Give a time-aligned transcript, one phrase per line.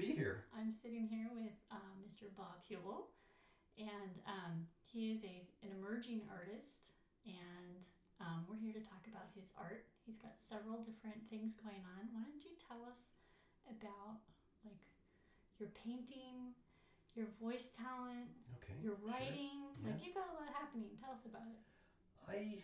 [0.00, 0.44] be here.
[0.56, 2.32] I'm sitting here with um, Mr.
[2.36, 3.12] Bob Hewell,
[3.76, 6.96] and um, he is a, an emerging artist,
[7.28, 7.84] and
[8.20, 9.84] um, we're here to talk about his art.
[10.08, 12.08] He's got several different things going on.
[12.16, 13.12] Why don't you tell us
[13.68, 14.24] about
[14.64, 14.80] like
[15.60, 16.56] your painting,
[17.12, 18.76] your voice talent, Okay.
[18.80, 19.08] your sure.
[19.08, 19.68] writing?
[19.84, 20.96] Like you've got a lot happening.
[21.00, 21.60] Tell us about it.
[22.28, 22.60] I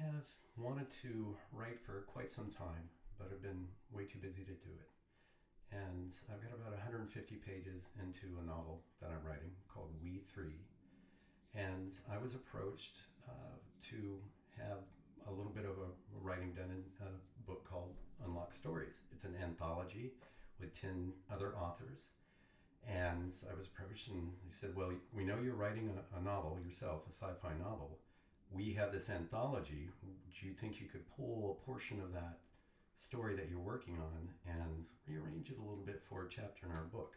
[0.00, 0.24] have
[0.56, 2.88] wanted to write for quite some time,
[3.18, 4.88] but I've been way too busy to do it.
[6.10, 10.58] I've got about 150 pages into a novel that I'm writing called We Three.
[11.54, 13.54] And I was approached uh,
[13.90, 14.18] to
[14.58, 14.82] have
[15.28, 17.10] a little bit of a writing done in a
[17.46, 19.02] book called Unlock Stories.
[19.12, 20.10] It's an anthology
[20.58, 22.08] with 10 other authors.
[22.88, 26.58] And I was approached and he said, Well, we know you're writing a, a novel
[26.66, 27.98] yourself, a sci fi novel.
[28.50, 29.90] We have this anthology.
[30.02, 32.38] Do you think you could pull a portion of that
[33.00, 36.72] story that you're working on and rearrange it a little bit for a chapter in
[36.72, 37.16] our book?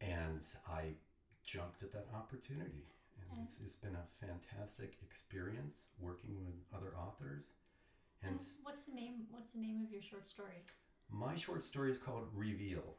[0.00, 0.98] And I
[1.44, 2.86] jumped at that opportunity.
[3.18, 3.44] And mm.
[3.44, 7.54] it's, it's been a fantastic experience working with other authors.
[8.22, 9.26] And what's the name?
[9.30, 10.64] What's the name of your short story?
[11.10, 12.94] my short story is called Reveal.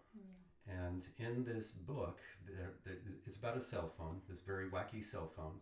[0.68, 5.26] And in this book, there, there, it's about a cell phone, this very wacky cell
[5.26, 5.60] phone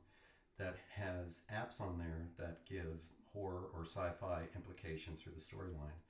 [0.57, 3.03] that has apps on there that give
[3.37, 6.01] horror or sci fi implications through the storyline.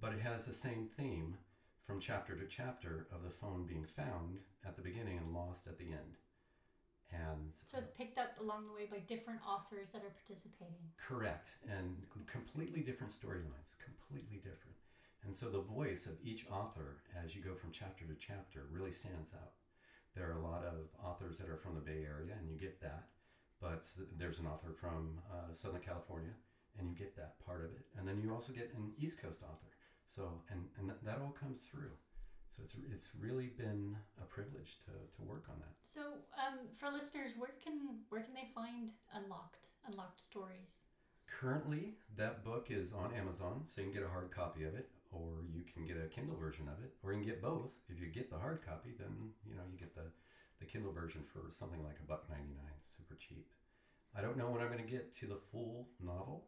[0.00, 1.38] But it has the same theme
[1.86, 5.78] from chapter to chapter of the phone being found at the beginning and lost at
[5.78, 6.18] the end.
[7.12, 10.90] And So it's picked up along the way by different authors that are participating.
[10.98, 14.74] Correct, and completely different storylines, completely different.
[15.22, 18.92] And so the voice of each author as you go from chapter to chapter really
[18.92, 19.52] stands out.
[20.16, 22.80] There are a lot of authors that are from the Bay Area, and you get
[22.80, 23.04] that,
[23.60, 23.86] but
[24.18, 26.34] there's an author from uh, Southern California,
[26.78, 27.86] and you get that part of it.
[27.98, 29.72] And then you also get an East Coast author.
[30.08, 31.90] So, and, and that, that all comes through.
[32.54, 35.74] So it's, it's really been a privilege to, to work on that.
[35.82, 40.86] So, um, for listeners, where can where can they find Unlocked Unlocked Stories?
[41.26, 44.90] Currently, that book is on Amazon, so you can get a hard copy of it,
[45.10, 47.78] or you can get a Kindle version of it, or you can get both.
[47.88, 50.06] If you get the hard copy, then you know you get the,
[50.60, 53.50] the Kindle version for something like a buck ninety nine, super cheap.
[54.16, 56.46] I don't know when I'm going to get to the full novel,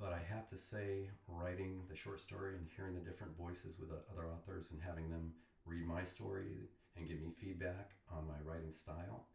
[0.00, 3.90] but I have to say, writing the short story and hearing the different voices with
[3.90, 5.34] the other authors and having them
[5.66, 9.28] read my story and give me feedback on my writing style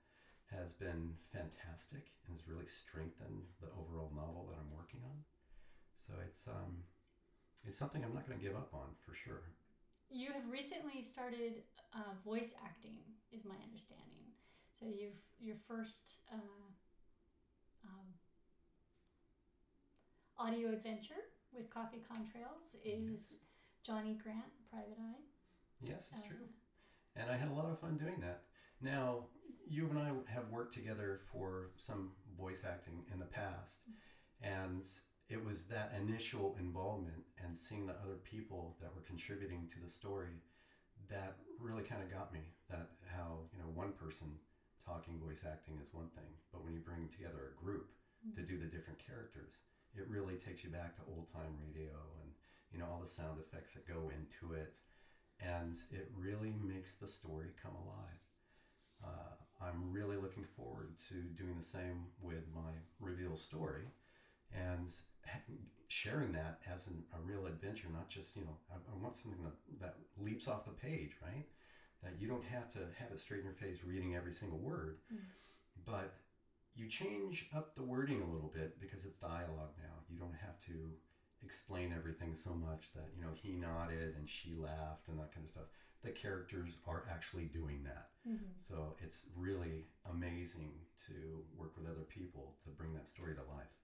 [0.49, 5.21] has been fantastic and has really strengthened the overall novel that I'm working on.
[5.95, 6.83] So it's um,
[7.63, 9.53] it's something I'm not going to give up on for sure.
[10.09, 13.01] You have recently started uh, voice acting,
[13.31, 14.33] is my understanding.
[14.73, 16.69] So you've your first uh,
[17.85, 18.05] um,
[20.45, 23.33] audio adventure with Coffee Contrails is
[23.83, 25.23] Johnny Grant, Private Eye.
[25.81, 26.49] Yes, it's Uh, true.
[27.15, 28.43] And I had a lot of fun doing that.
[28.79, 29.29] Now,
[29.67, 33.79] you and I have worked together for some voice acting in the past,
[34.39, 34.85] and
[35.29, 39.89] it was that initial involvement and seeing the other people that were contributing to the
[39.89, 40.43] story
[41.09, 42.53] that really kind of got me.
[42.69, 44.39] That how, you know, one person
[44.85, 47.89] talking voice acting is one thing, but when you bring together a group
[48.35, 49.61] to do the different characters,
[49.97, 52.31] it really takes you back to old time radio and,
[52.71, 54.75] you know, all the sound effects that go into it
[55.39, 58.21] and it really makes the story come alive.
[59.03, 63.85] Uh, I'm really looking forward to doing the same with my reveal story
[64.53, 64.87] and
[65.87, 69.43] sharing that as an, a real adventure, not just, you know, I, I want something
[69.43, 71.45] that, that leaps off the page, right?
[72.03, 74.97] That you don't have to have it straight in your face reading every single word,
[75.85, 76.13] but
[76.75, 79.95] you change up the wording a little bit because it's dialogue now.
[80.09, 80.73] You don't have to
[81.43, 85.43] explain everything so much that you know he nodded and she laughed and that kind
[85.43, 85.65] of stuff
[86.01, 88.07] the characters are actually doing that
[88.59, 90.71] so it's really amazing
[91.05, 93.75] to work with other people to bring that story to life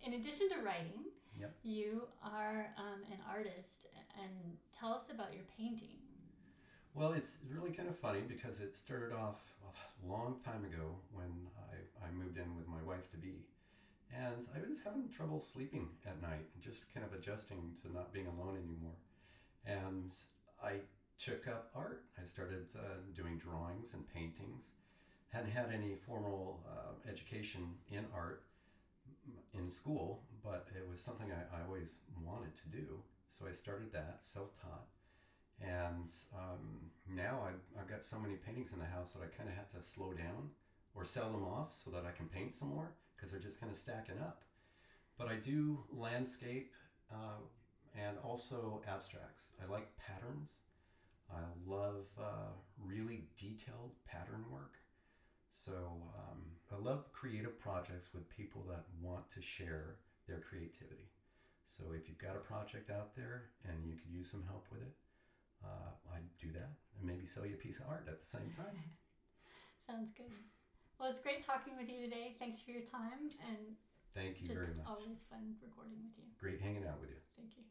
[0.00, 1.04] In addition to writing,
[1.38, 1.52] Yep.
[1.64, 3.86] you are um, an artist,
[4.22, 5.98] and tell us about your painting.
[6.94, 11.48] Well, it's really kind of funny because it started off a long time ago when
[11.58, 13.46] I, I moved in with my wife to be.
[14.14, 18.12] And I was having trouble sleeping at night, and just kind of adjusting to not
[18.12, 18.94] being alone anymore.
[19.66, 20.08] And
[20.62, 20.82] I
[21.18, 22.04] took up art.
[22.22, 24.70] I started uh, doing drawings and paintings.
[25.30, 28.44] Hadn't had any formal uh, education in art
[29.52, 33.00] in school, but it was something I, I always wanted to do.
[33.28, 34.86] So I started that self taught.
[35.62, 39.48] And um, now I've, I've got so many paintings in the house that I kind
[39.48, 40.50] of have to slow down
[40.94, 43.72] or sell them off so that I can paint some more because they're just kind
[43.72, 44.42] of stacking up.
[45.18, 46.72] But I do landscape
[47.12, 47.40] uh,
[47.96, 49.52] and also abstracts.
[49.62, 50.50] I like patterns.
[51.32, 52.52] I love uh,
[52.84, 54.74] really detailed pattern work.
[55.50, 55.72] So
[56.18, 56.42] um,
[56.72, 59.96] I love creative projects with people that want to share
[60.26, 61.08] their creativity.
[61.64, 64.82] So if you've got a project out there and you could use some help with
[64.82, 64.92] it,
[65.64, 68.50] uh, I'd do that and maybe sell you a piece of art at the same
[68.56, 68.76] time.
[69.86, 70.32] Sounds good.
[70.98, 72.34] Well, it's great talking with you today.
[72.38, 73.74] Thanks for your time and
[74.14, 74.86] Thank you very much.
[74.86, 76.24] always fun recording with you.
[76.38, 77.16] Great hanging out with you.
[77.36, 77.64] Thank you.